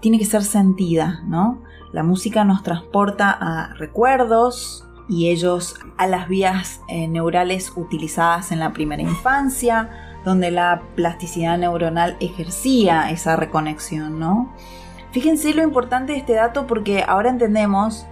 [0.00, 1.62] tiene que ser sentida, ¿no?
[1.92, 8.58] La música nos transporta a recuerdos y ellos a las vías eh, neurales utilizadas en
[8.58, 14.52] la primera infancia, donde la plasticidad neuronal ejercía esa reconexión, ¿no?
[15.12, 18.06] Fíjense lo importante de este dato porque ahora entendemos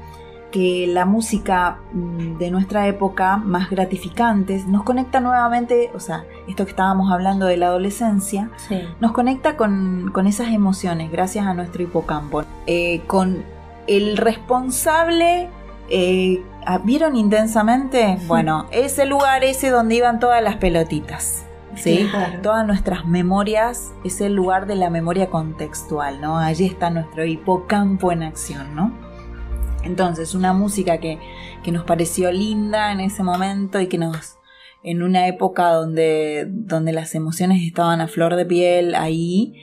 [0.52, 6.64] que la música mm, de nuestra época, más gratificantes, nos conecta nuevamente, o sea, esto
[6.64, 8.48] que estábamos hablando de la adolescencia,
[9.00, 13.44] nos conecta con, esas emociones gracias a nuestro hipocampo, eh, con
[13.88, 15.48] el responsable
[15.90, 16.42] eh,
[16.84, 18.18] ¿Vieron intensamente?
[18.26, 21.44] Bueno, ese lugar ese donde iban todas las pelotitas.
[21.76, 22.08] ¿Sí?
[22.42, 26.38] Todas nuestras memorias es el lugar de la memoria contextual, ¿no?
[26.38, 28.92] Allí está nuestro hipocampo en acción, ¿no?
[29.84, 31.18] Entonces, una música que,
[31.62, 34.38] que nos pareció linda en ese momento y que nos,
[34.82, 39.54] en una época donde, donde las emociones estaban a flor de piel ahí,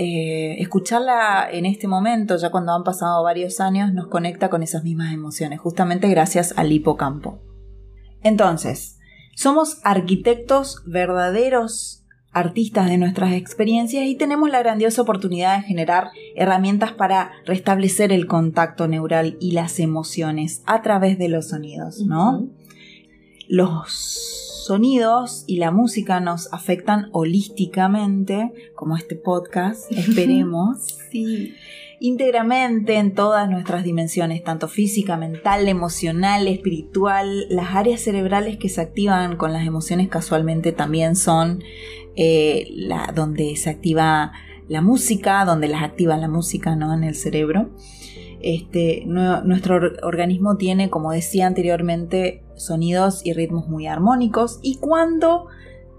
[0.00, 4.84] eh, escucharla en este momento, ya cuando han pasado varios años, nos conecta con esas
[4.84, 7.40] mismas emociones, justamente gracias al hipocampo.
[8.22, 8.97] Entonces,
[9.38, 16.90] somos arquitectos verdaderos artistas de nuestras experiencias y tenemos la grandiosa oportunidad de generar herramientas
[16.90, 22.48] para restablecer el contacto neural y las emociones a través de los sonidos, ¿no?
[23.46, 30.78] Los sonidos y la música nos afectan holísticamente, como este podcast, esperemos.
[31.12, 31.54] sí.
[32.00, 37.46] Íntegramente en todas nuestras dimensiones, tanto física, mental, emocional, espiritual.
[37.48, 41.62] Las áreas cerebrales que se activan con las emociones casualmente también son
[42.14, 44.32] eh, la, donde se activa
[44.68, 46.94] la música, donde las activa la música ¿no?
[46.94, 47.70] en el cerebro.
[48.40, 55.46] Este, nuestro organismo tiene, como decía anteriormente, sonidos y ritmos muy armónicos y cuando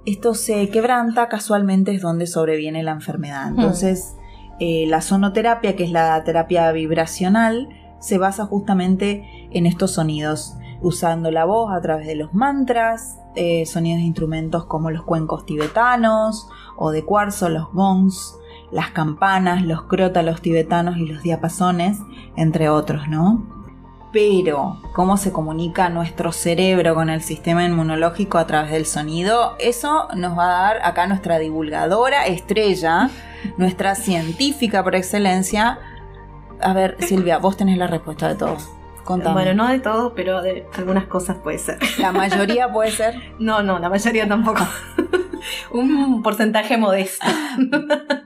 [0.05, 3.51] esto se quebranta, casualmente es donde sobreviene la enfermedad.
[3.51, 3.59] Hmm.
[3.59, 4.13] Entonces,
[4.59, 7.69] eh, la sonoterapia, que es la terapia vibracional,
[7.99, 13.65] se basa justamente en estos sonidos, usando la voz a través de los mantras, eh,
[13.65, 18.35] sonidos de instrumentos como los cuencos tibetanos o de cuarzo, los gongs,
[18.71, 21.97] las campanas, los crótalos tibetanos y los diapasones,
[22.35, 23.59] entre otros, ¿no?
[24.11, 29.55] Pero, ¿cómo se comunica nuestro cerebro con el sistema inmunológico a través del sonido?
[29.59, 33.11] Eso nos va a dar acá nuestra divulgadora estrella,
[33.57, 35.79] nuestra científica por excelencia.
[36.61, 38.57] A ver, Silvia, vos tenés la respuesta de todo.
[39.03, 39.33] Contame.
[39.33, 41.79] Bueno, no de todo, pero de algunas cosas puede ser.
[41.97, 43.15] ¿La mayoría puede ser?
[43.39, 44.67] No, no, la mayoría tampoco.
[45.71, 47.25] un porcentaje modesto.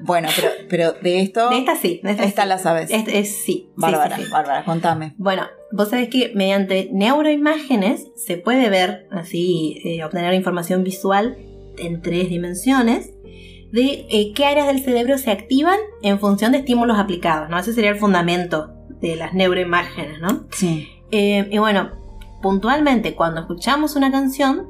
[0.01, 1.49] bueno, pero, pero de esto.
[1.49, 2.01] De esta sí.
[2.03, 2.89] De esta, la sabes.
[2.91, 3.71] Es, sí.
[3.75, 5.13] Bárbara, Bárbara, contame.
[5.17, 11.37] Bueno, vos sabés que mediante neuroimágenes se puede ver, así, eh, obtener información visual
[11.77, 13.13] en tres dimensiones
[13.73, 17.57] de eh, qué áreas del cerebro se activan en función de estímulos aplicados, ¿no?
[17.57, 18.69] Ese sería el fundamento
[19.01, 20.45] de las neuroimágenes, ¿no?
[20.51, 20.87] Sí.
[21.11, 21.89] Eh, y bueno,
[22.41, 24.67] puntualmente, cuando escuchamos una canción,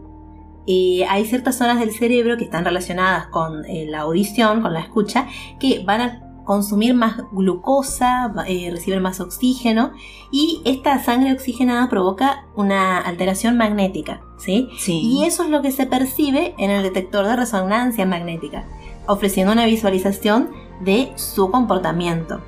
[0.65, 5.27] hay ciertas zonas del cerebro que están relacionadas con eh, la audición, con la escucha,
[5.59, 9.93] que van a consumir más glucosa, eh, reciben más oxígeno
[10.31, 14.69] y esta sangre oxigenada provoca una alteración magnética, ¿sí?
[14.77, 14.99] ¿sí?
[15.01, 18.65] Y eso es lo que se percibe en el detector de resonancia magnética,
[19.07, 20.49] ofreciendo una visualización
[20.81, 22.41] de su comportamiento,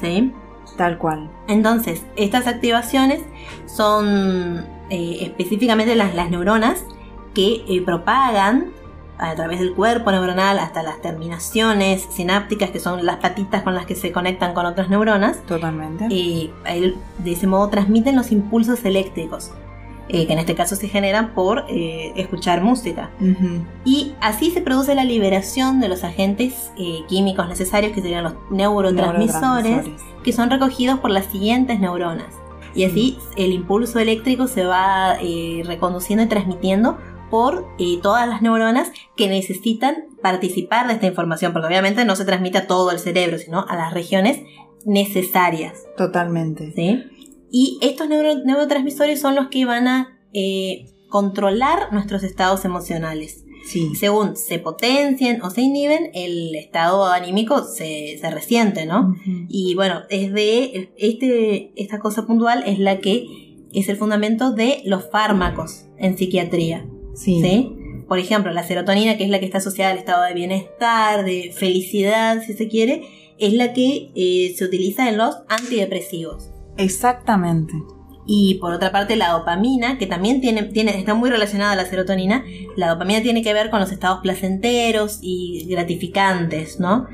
[0.00, 0.32] ¿sí?
[0.76, 1.30] Tal cual.
[1.48, 3.20] Entonces, estas activaciones
[3.66, 6.84] son eh, específicamente las, las neuronas
[7.34, 8.72] que eh, propagan
[9.18, 13.84] a través del cuerpo neuronal hasta las terminaciones sinápticas, que son las patitas con las
[13.84, 15.44] que se conectan con otras neuronas.
[15.46, 16.06] Totalmente.
[16.08, 16.50] Y
[17.18, 19.52] de ese modo transmiten los impulsos eléctricos,
[20.12, 23.10] eh, que en este caso se generan por eh, escuchar música.
[23.84, 26.72] Y así se produce la liberación de los agentes
[27.08, 29.86] químicos necesarios, que serían los neurotransmisores,
[30.22, 32.34] que son recogidos por las siguientes neuronas.
[32.74, 35.16] Y así el impulso eléctrico se va
[35.64, 36.98] reconduciendo y transmitiendo
[37.30, 42.24] por eh, todas las neuronas que necesitan participar de esta información, porque obviamente no se
[42.24, 44.42] transmite a todo el cerebro, sino a las regiones
[44.84, 45.86] necesarias.
[45.96, 46.72] Totalmente.
[46.72, 47.02] ¿Sí?
[47.50, 53.44] Y estos neurotransmisores son los que van a eh, controlar nuestros estados emocionales.
[53.64, 53.94] Sí.
[53.94, 59.14] Según se potencien o se inhiben, el estado anímico se, se resiente, ¿no?
[59.48, 63.26] Y bueno, es de este, esta cosa puntual es la que
[63.72, 66.86] es el fundamento de los fármacos en psiquiatría.
[67.14, 67.76] Sí.
[68.08, 71.52] por ejemplo, la serotonina, que es la que está asociada al estado de bienestar, de
[71.54, 73.02] felicidad, si se quiere,
[73.38, 76.50] es la que eh, se utiliza en los antidepresivos.
[76.80, 77.74] Exactamente.
[78.26, 81.86] Y por otra parte, la dopamina, que también tiene, tiene, está muy relacionada a la
[81.86, 82.44] serotonina,
[82.76, 87.08] la dopamina tiene que ver con los estados placenteros y gratificantes, ¿no?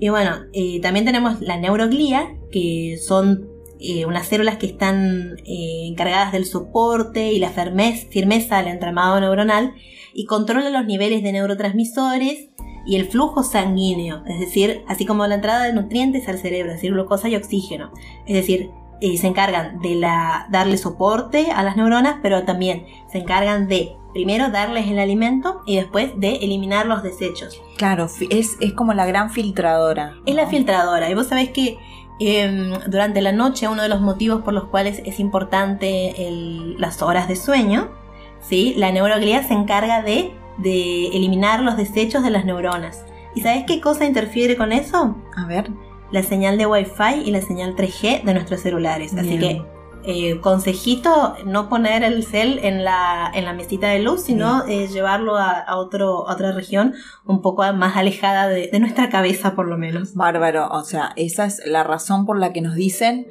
[0.00, 3.46] Y bueno, eh, también tenemos la neuroglía, que son
[3.78, 9.74] eh, unas células que están eh, encargadas del soporte y la firmeza del entramado neuronal
[10.12, 12.48] y controlan los niveles de neurotransmisores
[12.84, 16.78] y el flujo sanguíneo, es decir, así como la entrada de nutrientes al cerebro, es
[16.78, 17.92] decir, glucosa y oxígeno.
[18.26, 23.18] Es decir, eh, se encargan de la, darle soporte a las neuronas, pero también se
[23.18, 27.60] encargan de primero darles el alimento y después de eliminar los desechos.
[27.76, 30.14] Claro, es, es como la gran filtradora.
[30.26, 31.08] Es la filtradora.
[31.10, 31.78] Y vos sabés que
[32.18, 36.14] em, durante la noche uno de los motivos por los cuales es importante
[36.78, 37.90] las horas de sueño,
[38.40, 38.74] ¿sí?
[38.76, 43.04] la neuroglía se encarga de, de eliminar los desechos de las neuronas.
[43.34, 45.16] ¿Y sabés qué cosa interfiere con eso?
[45.36, 45.70] A ver
[46.10, 49.14] la señal de Wi-Fi y la señal 3G de nuestros celulares.
[49.14, 49.62] Así que
[50.04, 54.88] eh, consejito no poner el cel en la, en la mesita de luz, sino eh,
[54.88, 56.94] llevarlo a, otro, otra región
[57.26, 60.14] un poco más alejada de, nuestra cabeza por lo menos.
[60.14, 63.26] Bárbaro, o sea, esa es la razón por la que nos dicen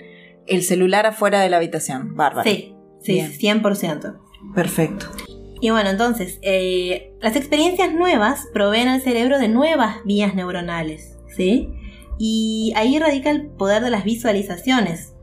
[0.45, 2.15] el celular afuera de la habitación.
[2.15, 2.47] Bárbaro.
[2.49, 4.19] Sí, sí, 100%.
[4.53, 5.07] Perfecto.
[5.59, 11.73] Y bueno, entonces, eh, las experiencias nuevas proveen al cerebro de nuevas vías neuronales, ¿sí?
[12.17, 15.13] Y ahí radica el poder de las visualizaciones,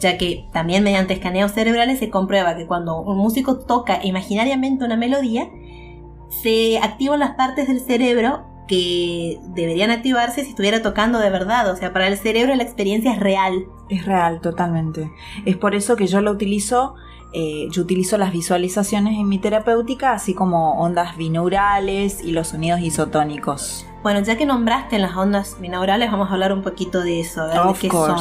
[0.00, 4.96] ya que también mediante escaneos cerebrales se comprueba que cuando un músico toca imaginariamente una
[4.96, 5.48] melodía,
[6.42, 11.70] se activan las partes del cerebro que deberían activarse si estuviera tocando de verdad.
[11.70, 13.66] O sea, para el cerebro la experiencia es real.
[13.90, 15.10] Es real, totalmente.
[15.44, 16.94] Es por eso que yo lo utilizo
[17.34, 22.80] eh, yo utilizo las visualizaciones en mi terapéutica, así como ondas binaurales y los sonidos
[22.80, 23.86] isotónicos.
[24.02, 27.58] Bueno, ya que nombraste las ondas binaurales, vamos a hablar un poquito de eso, de
[27.80, 28.18] qué son.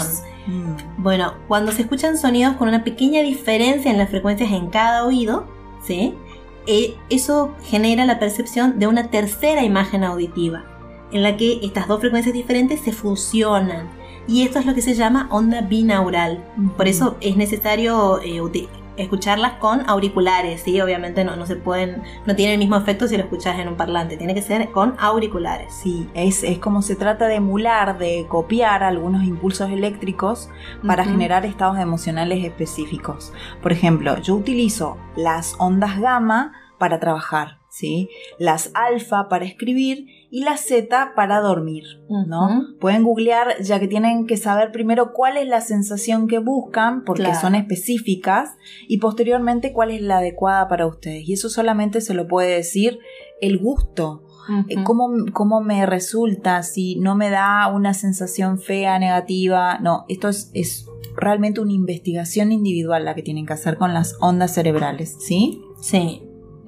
[0.48, 1.02] Mm.
[1.02, 5.46] Bueno, cuando se escuchan sonidos con una pequeña diferencia en las frecuencias en cada oído,
[5.84, 6.16] ¿sí?
[6.68, 10.64] Eh, eso genera la percepción de una tercera imagen auditiva,
[11.12, 13.90] en la que estas dos frecuencias diferentes se fusionan.
[14.28, 16.44] Y esto es lo que se llama onda binaural.
[16.78, 18.40] Por eso es necesario eh,
[18.98, 20.80] escucharlas con auriculares, ¿sí?
[20.82, 23.76] Obviamente no, no se pueden, no tiene el mismo efecto si lo escuchas en un
[23.76, 25.74] parlante, tiene que ser con auriculares.
[25.74, 30.50] Sí, es, es como se trata de emular, de copiar algunos impulsos eléctricos
[30.86, 33.34] para generar estados emocionales específicos.
[33.62, 38.10] Por ejemplo, yo utilizo las ondas gamma para trabajar, ¿sí?
[38.40, 42.66] Las alfa para escribir y la Z para dormir, ¿no?
[42.80, 47.36] Pueden googlear ya que tienen que saber primero cuál es la sensación que buscan, porque
[47.36, 48.56] son específicas,
[48.88, 51.28] y posteriormente cuál es la adecuada para ustedes.
[51.28, 53.00] Y eso solamente se lo puede decir
[53.42, 54.24] el gusto.
[54.70, 56.64] Eh, ¿Cómo, ¿Cómo, me resulta?
[56.64, 59.80] Si no me da una sensación fea, negativa.
[59.80, 64.16] No, esto es, es realmente una investigación individual la que tienen que hacer con las
[64.22, 65.62] ondas cerebrales, ¿sí?
[65.82, 66.24] Sí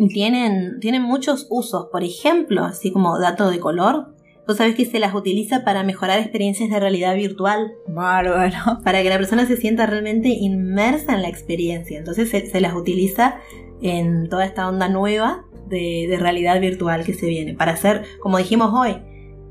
[0.10, 1.88] tienen, tienen muchos usos.
[1.92, 4.14] Por ejemplo, así como dato de color,
[4.46, 7.74] Tú sabes que se las utiliza para mejorar experiencias de realidad virtual.
[7.88, 8.80] Bárbaro.
[8.84, 11.98] Para que la persona se sienta realmente inmersa en la experiencia.
[11.98, 13.36] Entonces se, las utiliza
[13.82, 17.54] en toda esta onda nueva de, de, realidad virtual que se viene.
[17.54, 18.98] Para hacer, como dijimos hoy,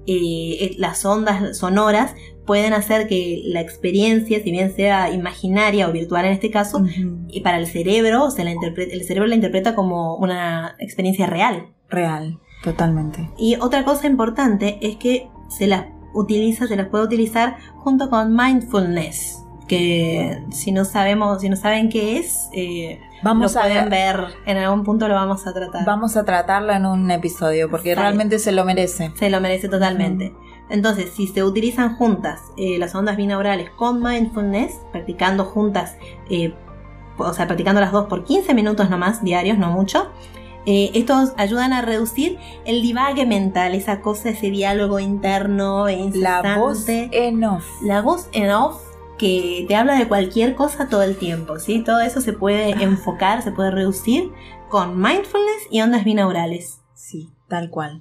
[0.06, 2.14] eh, eh, las ondas sonoras
[2.46, 6.84] pueden hacer que la experiencia, si bien sea imaginaria o virtual en este caso,
[7.28, 11.68] y para el cerebro, se la el cerebro la interpreta como una experiencia real.
[11.88, 13.30] Real, totalmente.
[13.38, 18.34] Y otra cosa importante es que se las utiliza, se las puede utilizar junto con
[18.34, 24.58] mindfulness que si no sabemos, si no saben qué es, eh, vamos a ver, en
[24.58, 25.86] algún punto lo vamos a tratar.
[25.86, 29.12] Vamos a tratarlo en un episodio, porque realmente se lo merece.
[29.14, 30.34] Se lo merece totalmente.
[30.72, 35.96] Entonces, si se utilizan juntas eh, las ondas binaurales con mindfulness, practicando juntas,
[36.28, 36.54] eh,
[37.18, 40.10] o sea, practicando las dos por 15 minutos nomás, diarios, no mucho,
[40.64, 46.88] estos ayudan a reducir el divague mental, esa cosa, ese diálogo interno e La voz
[46.88, 47.66] en off.
[47.82, 48.80] La voz en off
[49.22, 51.82] que te habla de cualquier cosa todo el tiempo, ¿sí?
[51.84, 52.82] Todo eso se puede ah.
[52.82, 54.32] enfocar, se puede reducir
[54.68, 56.80] con mindfulness y ondas binaurales.
[56.94, 58.00] Sí, tal cual.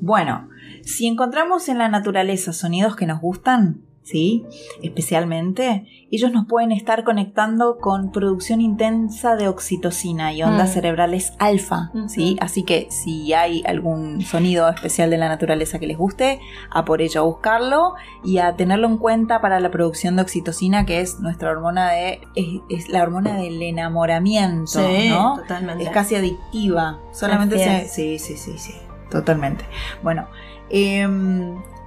[0.00, 0.48] Bueno,
[0.82, 4.44] si encontramos en la naturaleza sonidos que nos gustan, ¿sí?
[4.82, 10.72] Especialmente, ellos nos pueden estar conectando con producción intensa de oxitocina y ondas mm.
[10.74, 12.36] cerebrales alfa, ¿sí?
[12.40, 16.38] Así que si hay algún sonido especial de la naturaleza que les guste,
[16.70, 20.84] a por ello a buscarlo y a tenerlo en cuenta para la producción de oxitocina,
[20.84, 22.20] que es nuestra hormona de
[22.68, 25.36] es, la hormona del enamoramiento, ¿no?
[25.38, 25.84] Totalmente.
[25.84, 27.00] Es casi adictiva.
[27.12, 28.74] Solamente se, sí, sí, sí, sí,
[29.10, 29.64] totalmente.
[30.02, 30.26] Bueno,
[30.70, 31.06] eh,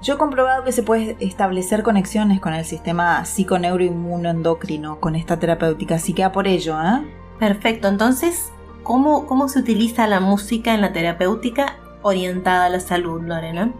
[0.01, 5.95] yo he comprobado que se puede establecer conexiones con el sistema psiconeuroinmunoendocrino con esta terapéutica,
[5.95, 7.01] así que a por ello, ¿eh?
[7.39, 8.51] Perfecto, entonces,
[8.83, 13.73] ¿cómo, ¿cómo se utiliza la música en la terapéutica orientada a la salud, Lorena?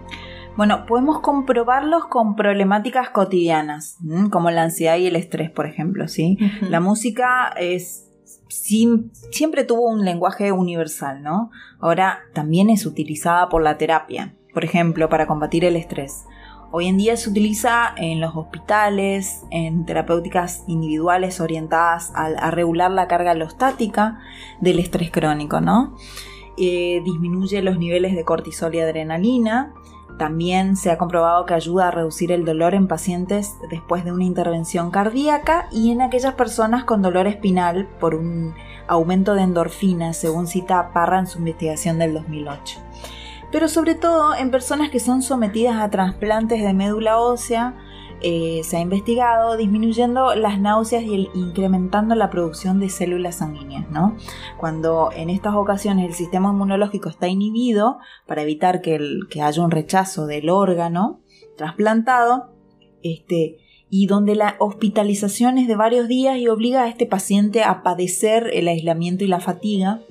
[0.55, 3.99] Bueno, podemos comprobarlos con problemáticas cotidianas,
[4.31, 6.39] como la ansiedad y el estrés, por ejemplo, ¿sí?
[6.61, 8.06] La música es
[8.49, 11.51] siempre tuvo un lenguaje universal, ¿no?
[11.79, 16.25] Ahora también es utilizada por la terapia por ejemplo, para combatir el estrés.
[16.71, 23.07] Hoy en día se utiliza en los hospitales, en terapéuticas individuales orientadas a, regular la
[23.07, 24.19] carga alostática
[24.59, 25.95] del estrés crónico, ¿no?
[26.57, 29.75] Eh, disminuye los niveles de cortisol y adrenalina.
[30.17, 34.23] También se ha comprobado que ayuda a reducir el dolor en pacientes después de una
[34.23, 38.55] intervención cardíaca y en aquellas personas con dolor espinal por un
[38.87, 42.79] aumento de endorfinas, según cita Parra en su investigación del 2008
[43.51, 47.75] pero sobre todo en personas que son sometidas a trasplantes de médula ósea,
[48.21, 54.15] eh, se ha investigado disminuyendo las náuseas y incrementando la producción de células sanguíneas, ¿no?
[54.57, 60.25] Cuando en estas ocasiones el sistema inmunológico está inhibido para evitar que, haya un rechazo
[60.25, 61.19] del órgano
[61.57, 62.49] trasplantado,
[63.03, 63.57] este,
[63.89, 68.49] y donde la hospitalización es de varios días y obliga a este paciente a padecer
[68.53, 70.01] el aislamiento y la fatiga,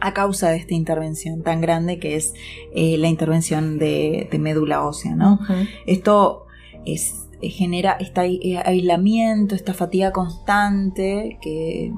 [0.00, 2.34] a causa de esta intervención tan grande que es
[2.74, 5.40] eh, la intervención de, médula ósea, ¿no?
[5.86, 6.46] Esto
[6.84, 11.92] es, genera este aislamiento, esta fatiga constante que,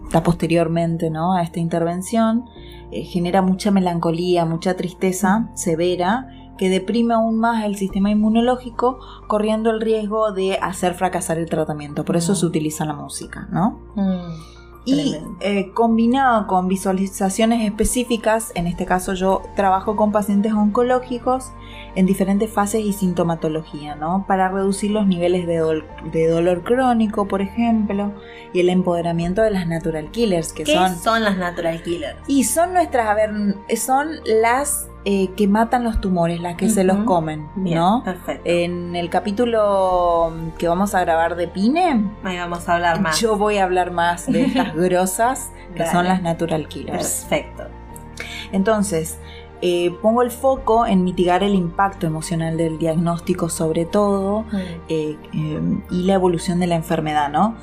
[0.00, 1.34] está posteriormente ¿no?
[1.34, 2.44] a esta intervención,
[2.90, 9.80] genera mucha melancolía, mucha tristeza severa que deprime aún más el sistema inmunológico, corriendo el
[9.80, 12.04] riesgo de hacer fracasar el tratamiento.
[12.04, 13.80] Por eso se utiliza la música, ¿no?
[13.96, 14.54] Mm.
[14.86, 21.52] Y eh, combinado con visualizaciones específicas, en este caso yo trabajo con pacientes oncológicos
[21.94, 24.24] en diferentes fases y sintomatología, ¿no?
[24.26, 28.12] Para reducir los niveles de, de dolor crónico, por ejemplo,
[28.52, 30.96] y el empoderamiento de las natural killers, que ¿Qué son...
[30.96, 32.16] son las natural killers?
[32.26, 33.30] Y son nuestras, a ver,
[33.76, 34.08] son
[34.40, 38.02] las eh, que matan los tumores, las que se los comen, ¿no?
[38.04, 38.42] Perfecto.
[38.46, 43.20] En el capítulo que vamos a grabar de Pine, ahí vamos a hablar más.
[43.20, 47.26] Yo voy a hablar más de estas grosas que son las natural killers.
[47.28, 47.64] Perfecto.
[48.52, 49.18] Entonces,
[49.62, 54.44] eh, pongo el foco en mitigar el impacto emocional del diagnóstico sobre todo
[54.88, 57.56] eh, y la evolución de la enfermedad, ¿no?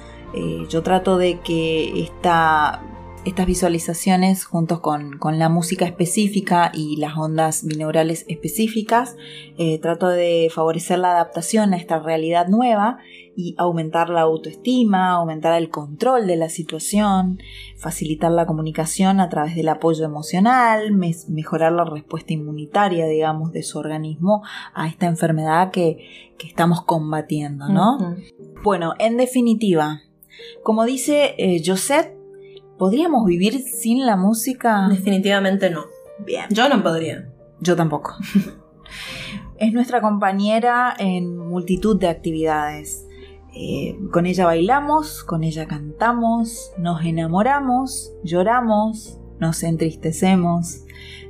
[0.69, 2.81] yo trato de que esta
[3.23, 9.15] estas visualizaciones juntos con, la música específica y las ondas binaurales específicas,
[9.57, 12.97] eh, trato de favorecer la adaptación a esta realidad nueva
[13.35, 17.39] y aumentar la autoestima, aumentar el control de la situación,
[17.77, 23.77] facilitar la comunicación a través del apoyo emocional, mejorar la respuesta inmunitaria, digamos, de su
[23.77, 24.41] organismo
[24.73, 28.15] a esta enfermedad que, estamos combatiendo, ¿no?
[28.63, 30.01] Bueno, en definitiva,
[30.63, 32.20] como dice eh, Josette,
[32.81, 34.87] ¿Podríamos vivir sin la música?
[34.89, 35.83] Definitivamente no.
[36.17, 36.45] Bien.
[36.49, 37.29] Yo no podría.
[37.59, 38.15] Yo tampoco.
[39.59, 43.05] es nuestra compañera en multitud de actividades.
[43.53, 50.83] Eh, con ella bailamos, con ella cantamos, nos enamoramos, lloramos, nos entristecemos,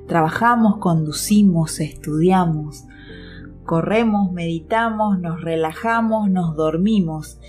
[0.07, 2.85] trabajamos, conducimos, estudiamos,
[3.65, 7.39] corremos, meditamos, nos relajamos, nos dormimos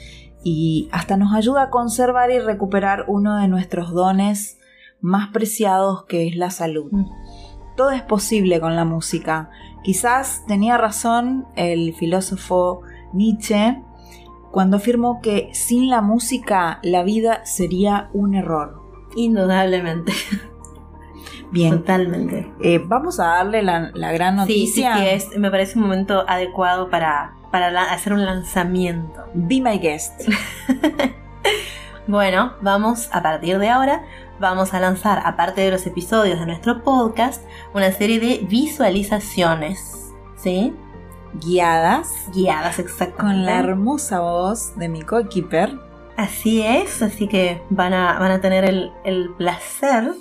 [0.44, 4.58] y hasta nos ayuda a conservar y recuperar uno de nuestros dones
[5.00, 6.90] más preciados que es la salud.
[6.90, 7.06] Mm.
[7.76, 9.50] Todo es posible con la música.
[9.82, 12.82] Quizás tenía razón el filósofo
[13.12, 13.82] Nietzsche
[14.50, 18.82] cuando afirmó que sin la música la vida sería un error.
[19.16, 20.12] Indudablemente.
[21.52, 21.78] Bien.
[21.78, 22.50] Totalmente.
[22.60, 24.96] Eh, vamos a darle la, gran noticia.
[24.96, 29.22] Sí, sí, me parece un momento adecuado para, para hacer un lanzamiento.
[29.34, 30.22] Be my guest.
[32.06, 34.02] bueno, vamos a partir de ahora,
[34.40, 37.44] vamos a lanzar, aparte de los episodios de nuestro podcast,
[37.74, 40.10] una serie de visualizaciones.
[40.36, 40.74] ¿Sí?
[41.34, 42.28] Guiadas.
[42.32, 43.20] Guiadas, exactamente.
[43.20, 45.78] Con la hermosa voz de mi co-keeper.
[46.16, 50.12] Así es, así que van a, van a tener el, el placer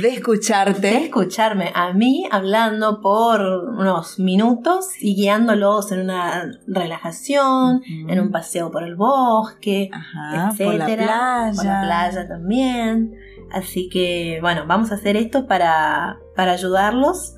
[0.00, 0.80] de escucharte.
[0.80, 8.30] De escucharme a mí hablando por unos minutos y guiándolos en una relajación, en un
[8.30, 11.52] paseo por el bosque, Ajá, por la playa.
[11.54, 13.14] Por la playa también.
[13.52, 17.34] Así que, bueno, vamos a hacer esto para, para ayudarlos.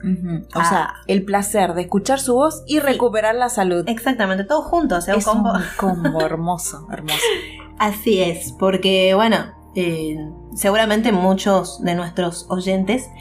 [0.54, 3.84] O sea, el placer de escuchar su voz y recuperar la salud.
[3.86, 5.06] Exactamente, todos juntos.
[5.08, 5.44] es un
[5.76, 7.18] combo hermoso, hermoso.
[7.78, 13.12] Así es, porque, bueno, eh, seguramente muchos de nuestros oyentes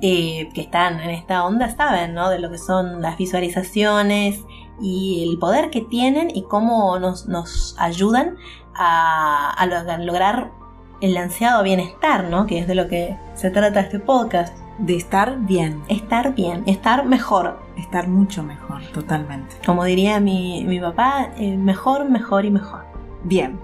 [0.00, 2.30] eh, que están en esta onda saben, ¿no?
[2.30, 4.38] De lo que son las visualizaciones
[4.80, 8.36] y el poder que tienen y cómo nos, nos ayudan
[8.76, 10.52] a, a lograr
[11.00, 12.46] el ansiado bienestar, ¿no?
[12.46, 14.56] Que es de lo que se trata este podcast.
[14.78, 15.82] De estar bien.
[15.88, 17.58] Estar bien, estar mejor.
[17.76, 19.56] Estar mucho mejor, totalmente.
[19.66, 22.84] Como diría mi, mi papá, eh, mejor, mejor y mejor.
[23.24, 23.58] Bien.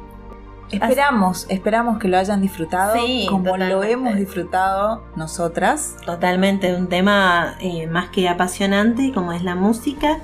[0.72, 2.96] Esperamos, esperamos que lo hayan disfrutado
[3.28, 5.96] como lo hemos disfrutado nosotras.
[6.04, 10.18] Totalmente, un tema eh, más que apasionante como es la música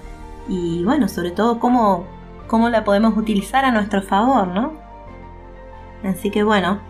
[0.48, 2.06] y bueno, sobre todo cómo,
[2.46, 4.72] cómo la podemos utilizar a nuestro favor, ¿no?
[6.02, 6.80] Así que bueno,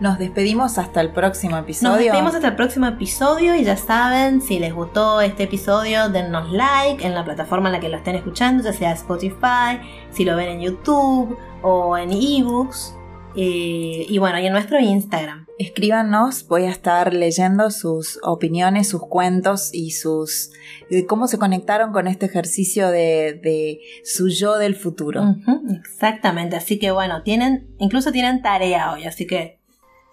[0.00, 1.90] nos despedimos hasta el próximo episodio.
[1.90, 6.50] Nos despedimos hasta el próximo episodio y ya saben, si les gustó este episodio, dennos
[6.50, 9.78] like en la plataforma en la que lo estén escuchando, ya sea Spotify,
[10.10, 12.96] si lo ven en YouTube o en ebooks.
[13.36, 15.46] Eh, y bueno, y en nuestro Instagram.
[15.56, 20.50] Escríbanos, voy a estar leyendo sus opiniones, sus cuentos y sus
[20.88, 25.36] de cómo se conectaron con este ejercicio de, su yo del futuro.
[25.84, 29.59] exactamente, así que bueno, tienen, incluso tienen tarea hoy, así que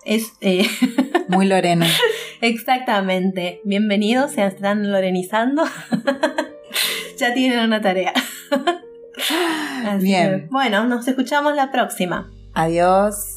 [0.08, 0.66] es eh,
[1.28, 1.86] muy Lorena.
[2.42, 3.62] Exactamente.
[3.66, 5.66] Bienvenidos, se están lorenizando.
[7.18, 8.14] ya tienen una tarea.
[10.00, 10.48] Bien.
[10.50, 12.32] bueno, nos escuchamos la próxima.
[12.54, 13.37] Adiós.